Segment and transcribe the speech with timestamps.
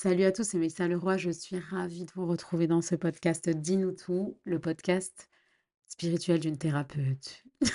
[0.00, 1.16] Salut à tous, c'est Mélissa Leroy.
[1.16, 5.28] Je suis ravie de vous retrouver dans ce podcast Dis-nous tout, le podcast
[5.88, 7.42] spirituel d'une thérapeute.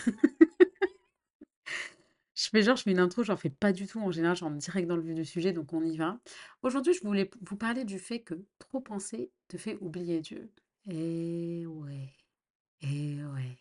[2.34, 4.56] Je fais genre, je fais une intro, j'en fais pas du tout en général, j'entre
[4.56, 6.18] direct dans le vif du sujet, donc on y va.
[6.62, 10.50] Aujourd'hui, je voulais vous parler du fait que trop penser te fait oublier Dieu.
[10.90, 12.10] Et ouais,
[12.80, 13.58] et ouais.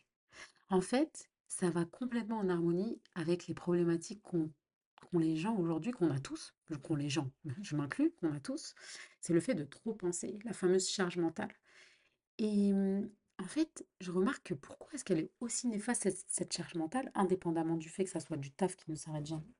[0.68, 4.52] En fait, ça va complètement en harmonie avec les problématiques qu'ont
[5.12, 7.30] qu'ont les gens aujourd'hui, qu'on a tous, qu'ont les gens,
[7.62, 8.74] je m'inclus, qu'on a tous,
[9.20, 11.52] c'est le fait de trop penser, la fameuse charge mentale.
[12.38, 16.52] Et hum, en fait, je remarque que pourquoi est-ce qu'elle est aussi néfaste, cette, cette
[16.52, 19.54] charge mentale, indépendamment du fait que ça soit du taf qui ne s'arrête jamais?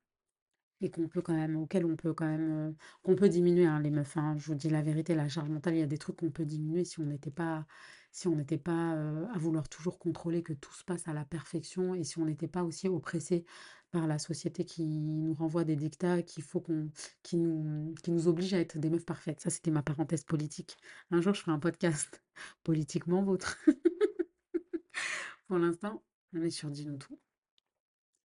[0.81, 2.71] Et qu'on peut quand même, auquel on peut quand même, euh,
[3.03, 4.35] qu'on peut diminuer, hein, les meufs, hein.
[4.37, 6.45] je vous dis la vérité, la charge mentale, il y a des trucs qu'on peut
[6.45, 7.65] diminuer si on n'était pas,
[8.13, 8.91] si on n'était pas
[9.33, 12.47] à vouloir toujours contrôler que tout se passe à la perfection et si on n'était
[12.47, 13.43] pas aussi oppressé
[13.89, 16.91] par la société qui nous renvoie des dictats, qu'il faut qu'on,
[17.23, 19.39] qui nous, qui nous oblige à être des meufs parfaites.
[19.41, 20.77] Ça, c'était ma parenthèse politique.
[21.09, 22.23] Un jour, je ferai un podcast
[22.63, 23.57] politiquement vôtre.
[25.47, 27.19] Pour l'instant, on est sur Dis-nous tout.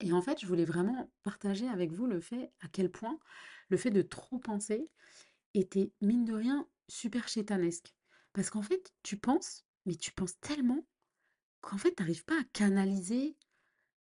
[0.01, 3.19] Et en fait, je voulais vraiment partager avec vous le fait à quel point
[3.71, 4.89] le fait de trop penser
[5.55, 7.95] était, mine de rien, super chétanesque.
[8.35, 10.87] Parce qu'en fait, tu penses, mais tu penses tellement
[11.63, 13.37] qu'en fait, tu n'arrives pas à canaliser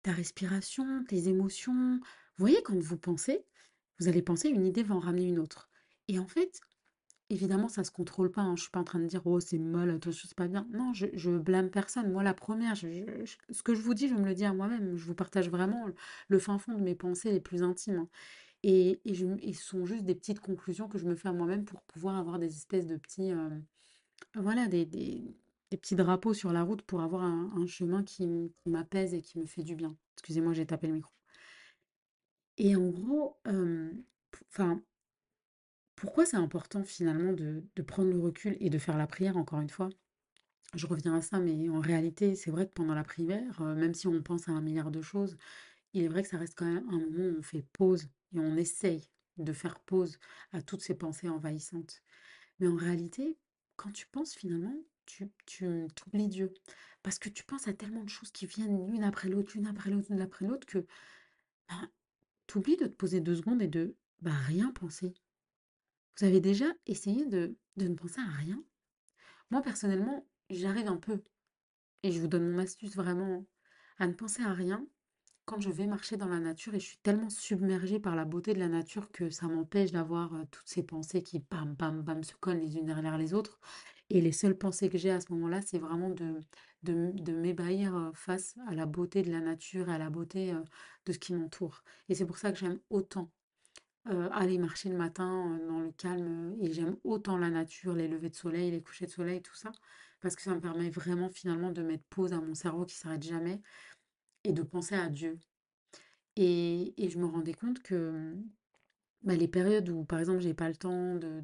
[0.03, 2.01] ta respiration, tes émotions.
[2.01, 2.03] Vous
[2.47, 3.47] voyez, quand vous pensez,
[4.01, 5.71] vous allez penser, une idée va en ramener une autre.
[6.09, 6.61] Et en fait,
[7.31, 8.55] Évidemment, ça se contrôle pas, hein.
[8.57, 10.67] Je suis pas en train de dire: «Oh, c'est mal, attention, c'est pas bien».
[10.73, 12.13] Non, je je blâme personne.
[12.13, 14.97] Moi, la première, ce que je vous dis, je me le dis à moi-même.
[14.97, 15.87] Je vous partage vraiment
[16.29, 18.09] le fin fond de mes pensées les plus intimes, hein.
[18.65, 21.83] Et et ce sont juste des petites conclusions que je me fais à moi-même pour
[21.85, 23.65] pouvoir avoir des espèces de petits, hem,
[24.37, 24.87] voilà, des
[25.77, 29.63] petits drapeaux sur la route pour avoir un chemin qui m'apaise et qui me fait
[29.63, 29.97] du bien.
[30.15, 31.13] Excusez-moi, j'ai tapé le micro.
[32.57, 33.41] Et en gros,
[35.97, 39.71] pourquoi c'est important finalement de, prendre le recul et de faire la prière, encore une
[39.71, 39.91] fois?
[40.75, 44.07] Je reviens à ça, mais en réalité, c'est vrai que pendant la prière, même si
[44.07, 45.37] on pense à un milliard de choses,
[45.93, 48.39] il est vrai que ça reste quand même un moment où on fait pause et
[48.39, 50.19] on essaye de faire pause
[50.53, 52.03] à toutes ces pensées envahissantes.
[52.59, 53.39] Mais en réalité,
[53.77, 54.77] quand tu penses finalement,
[55.07, 56.53] tu, tu t'oublies Dieu.
[57.03, 59.91] Parce que tu penses à tellement de choses qui viennent l'une après l'autre, l'une après
[59.91, 60.87] l'autre, l'une après l'autre, que
[62.47, 65.15] tu oublies de te poser deux secondes et de bah, rien penser.
[66.19, 68.63] Vous avez déjà essayé de, de ne penser à rien?
[69.51, 71.23] Moi, personnellement, j'arrive un peu,
[72.03, 73.47] et je vous donne mon astuce vraiment,
[73.99, 74.87] à ne penser à rien
[75.45, 78.55] quand je vais marcher dans la nature et je suis tellement submergée par la beauté
[78.55, 82.25] de la nature que ça m'empêche d'avoir euh, toutes ces pensées qui, bam, bam, bam,
[82.25, 83.61] se collent les unes derrière les autres.
[84.11, 86.41] Et les seules pensées que j'ai à ce moment-là, c'est vraiment de,
[86.83, 90.55] de, m'ébahir face à la beauté de la nature et à la beauté
[91.07, 91.83] de ce qui m'entoure.
[92.09, 93.31] Et c'est pour ça que j'aime autant
[94.05, 98.35] aller marcher le matin, dans le calme, et j'aime autant la nature, les levées de
[98.37, 99.73] soleil, les couchers de soleil, tout ça,
[100.21, 103.23] parce que ça me permet vraiment finalement de mettre pause à mon cerveau qui s'arrête
[103.23, 103.63] jamais
[104.45, 105.39] et de penser à Dieu
[106.37, 108.45] et et je me rendais compte que, mmh,
[109.25, 111.41] bah, les périodes où, par exemple, j'ai pas le temps de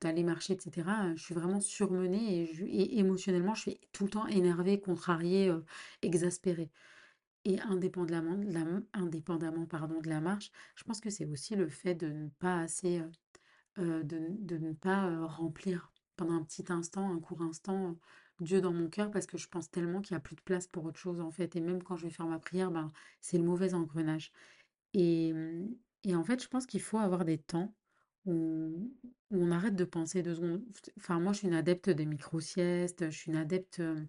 [0.00, 3.80] d'aller marcher et cetera, heu, je suis vraiment surmenée et je et émotionnellement, je suis
[3.92, 5.52] tout le temps énervée, contrariée,
[6.02, 6.70] exaspérée.
[7.46, 12.60] Et indépendamment de la marche, je pense que c'est aussi le fait de ne pas
[12.60, 13.02] assez,
[13.78, 17.98] de de ne pas, remplir pendant un petit instant, un court instant,
[18.40, 20.66] Dieu dans mon cœur parce que je pense tellement qu'il y a plus de place
[20.68, 22.92] pour autre chose, en fait et même quand je vais faire ma prière, ben,
[23.22, 24.32] c'est le mauvais engrenage
[24.94, 25.68] et mmh
[26.04, 27.74] et en fait, je pense qu'il faut avoir des temps
[28.26, 28.92] où
[29.30, 30.64] où on arrête de penser 2 secondes.
[30.98, 34.08] enfin, moi, je suis une adepte des micro-siestes, je suis une adepte, heu,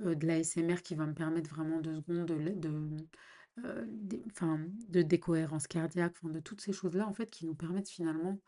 [0.00, 2.96] de l'ASMR qui va me permettre vraiment 2 secondes de
[3.56, 7.88] de, enfin, de décohérence cardiaque, enfin, de toutes ces choses-là, en fait, qui nous permettent
[7.88, 8.38] finalement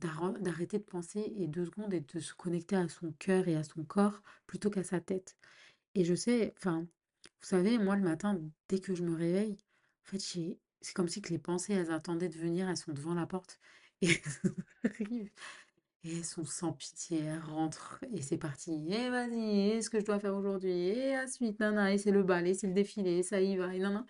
[0.00, 3.64] d'arrêter de penser et 2 secondes et de se connecter à son cœur et à
[3.64, 5.36] son corps plutôt qu'à sa tête.
[5.94, 9.58] Et je sais, enfin, vous savez, moi, le matin, dès que je me réveille,
[10.06, 12.92] en fait, j'ai c'est comme si que les pensées, elles attendaient de venir, elles sont
[12.92, 13.60] devant la porte
[14.02, 14.08] et
[15.00, 15.30] elles
[16.04, 18.72] et elles sont sans pitié, elles rentrent et c'est parti.
[18.92, 22.12] Et vas-y, et ce que je dois faire aujourd'hui, et à suite, nana, et c'est
[22.12, 24.06] le bal, et c'est le défilé, ça y va, et nana.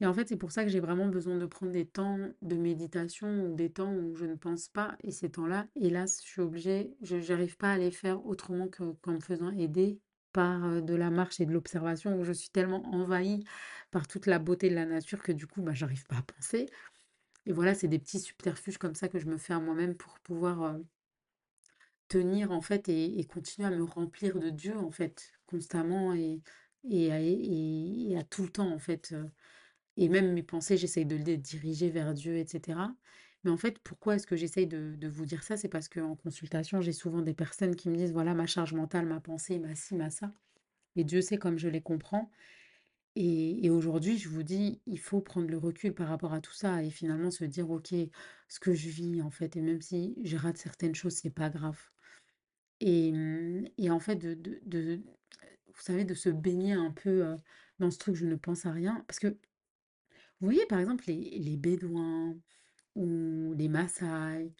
[0.00, 2.54] Et en fait, c'est pour ça que j'ai vraiment besoin de prendre des temps de
[2.56, 4.96] méditation ou des temps où je ne pense pas.
[5.02, 8.92] Et ces temps-là, hélas, je suis obligée, je n'arrive pas à les faire autrement que,
[9.02, 10.00] qu'en me faisant aider
[10.32, 13.44] par de la marche et de l'observation, où je suis tellement envahie
[13.90, 16.66] par toute la beauté de la nature que du coup, bah, j'arrive pas à penser.
[17.46, 20.18] Et voilà, c'est des petits subterfuges comme ça que je me fais à moi-même pour
[20.20, 20.78] pouvoir
[22.08, 26.40] tenir en fait et, continuer à me remplir de Dieu en fait constamment et,
[26.88, 29.14] et, à, et- et à tout le temps en fait.
[29.96, 32.94] Et même mes pensées, j'essaye de les diriger vers Dieu, etc.
[33.44, 35.56] Mais en fait, pourquoi est-ce que j'essaye de, de vous dire ça?
[35.56, 39.06] C'est parce qu'en consultation, j'ai souvent des personnes qui me disent, voilà, ma charge mentale,
[39.06, 40.32] ma pensée, ma ci, ma ça.
[40.96, 42.30] Et Dieu sait comme je les comprends.
[43.16, 46.52] Et, et aujourd'hui, je vous dis, il faut prendre le recul par rapport à tout
[46.52, 47.94] ça et finalement se dire, ok,
[48.48, 51.50] ce que je vis, en fait, et même si je rate certaines choses, c'est pas
[51.50, 51.78] grave.
[52.80, 54.34] Et, mmh, et en fait, de,
[54.64, 55.02] de,
[55.74, 57.36] vous savez, de se baigner un peu
[57.78, 59.04] dans ce truc, je ne pense à rien.
[59.08, 62.36] Parce que, vous voyez, par exemple, les, les Bédouins
[62.98, 64.52] ou les Maasai,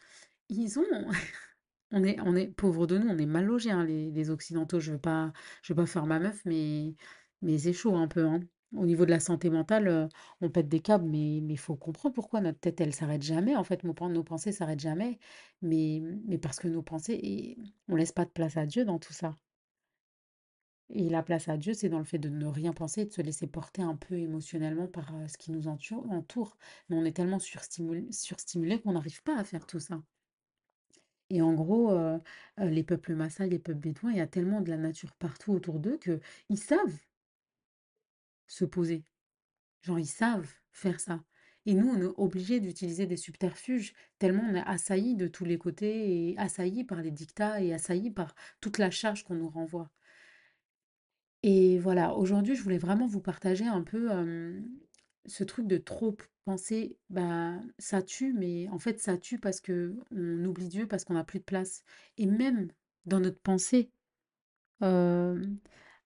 [0.49, 0.85] ils ont,
[1.93, 4.81] on est, on est, pauvres de nous, on est mal logés, hein, les, Occidentaux.
[4.81, 5.33] Je veux pas,
[5.63, 6.95] je veux pas faire ma meuf, mais,
[7.43, 8.41] mais c'est chaud un peu, hein.
[8.75, 10.09] Au niveau de la santé mentale, euh,
[10.43, 13.57] on pète des câbles, mais il faut comprendre pourquoi notre tête, elle s'arrête jamais.
[13.57, 13.95] En fait, nos
[14.25, 15.19] pensées s'arrêtent jamais.
[15.63, 17.59] Mais, mais parce que nos pensées, et
[17.89, 19.39] on laisse pas de place à Dieu dans tout ça.
[20.91, 23.21] Et la place à Dieu, c'est dans le fait de ne rien penser de se
[23.23, 26.57] laisser porter un peu émotionnellement par euh, ce qui nous entoure.
[26.89, 30.03] Mais on est tellement surstimulé, surstimulé qu'on n'arrive pas à faire tout ça.
[31.31, 32.19] Et en gros, euh,
[32.61, 35.53] euh, les peuples Maasai, les peuples bédouins, il y a tellement de la nature partout
[35.53, 36.99] autour d'eux que ils savent
[38.47, 39.05] se poser.
[39.83, 41.23] Genre, ils savent faire ça.
[41.67, 45.59] Et nous, on est obligés d'utiliser des subterfuges, tellement on est assaillis de tous les
[45.59, 49.91] côtés, et assaillis par les dictats, et assaillis par toute la charge qu'on nous renvoie.
[51.43, 54.09] Et voilà, aujourd'hui, je voulais vraiment vous partager un peu
[55.27, 59.97] ce truc de trop penser, bah, ça tue, mais en fait, ça tue parce que
[60.11, 61.85] on oublie Dieu, parce qu'on n'a plus de place.
[62.17, 62.69] Et même
[63.07, 63.91] dans notre pensée,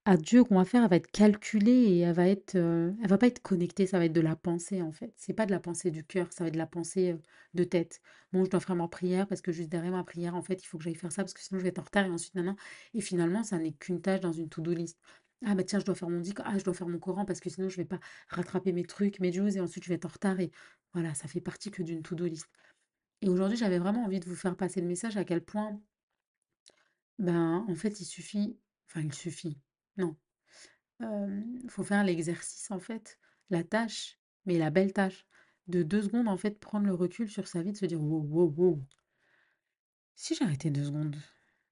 [0.05, 3.19] à Dieu qu'on va faire, elle va être calculée et elle va être, elle va
[3.19, 5.13] pas être connectée, ça va être de la pensée en fait.
[5.17, 7.17] C'est pas de la pensée du cœur, ça va être de la pensée
[7.55, 8.01] de tête.
[8.33, 10.67] Bon, je dois faire ma prière parce que juste derrière ma prière, en fait, il
[10.67, 12.35] faut que j'aille faire ça parce que sinon je vais être en retard et ensuite,
[12.35, 12.57] nan, nan.
[12.95, 14.99] Et finalement, ça n'est qu'une tâche dans une to-do list.
[15.45, 17.41] Ah bah tiens, je dois faire mon dik, ah je dois faire mon Coran parce
[17.41, 20.05] que sinon je vais pas rattraper mes trucs, mes juice et ensuite je vais être
[20.05, 20.51] en retard et
[20.95, 22.49] voilà, ça fait partie que d'une to-do list.
[23.23, 25.81] Et aujourd'hui, j'avais vraiment envie de vous faire passer le message à quel point,
[27.19, 28.59] ben en fait, il suffit,
[28.89, 29.59] enfin il suffit.
[29.97, 30.17] Non,
[31.69, 33.19] faut faire l'exercice en fait,
[33.51, 35.27] la tâche, mais la belle tâche,
[35.69, 38.23] de 2 secondes en fait, prendre le recul sur sa vie, de se dire: «Wow,
[38.23, 38.83] wow, wow,
[40.15, 41.17] si j'arrêtais 2 secondes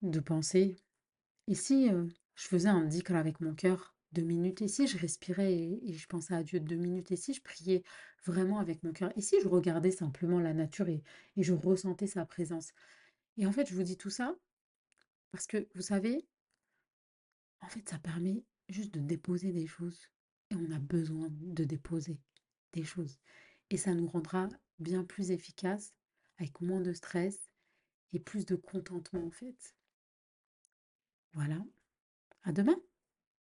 [0.02, 0.76] de penser
[1.49, 1.90] et si,
[2.35, 6.35] je faisais un dhikr avec mon cœur 2 minutes si je respirais et je pensais
[6.35, 7.82] à Dieu 2 minutes si je priais
[8.27, 11.03] vraiment avec mon cœur si je regardais simplement la nature et
[11.37, 12.73] et je ressentais sa présence?»
[13.37, 14.37] et en fait, je vous dis tout ça
[15.32, 16.27] parce que vous savez,
[17.62, 20.09] En fait, ça permet juste de déposer des choses.
[20.50, 22.19] Et on a besoin de déposer
[22.73, 23.19] des choses.
[23.71, 24.49] Et ça nous rendra
[24.79, 25.94] bien plus efficaces,
[26.38, 27.50] avec moins de stress
[28.12, 29.75] et plus de contentement en fait.
[31.32, 31.65] Voilà.
[32.44, 32.76] À demain.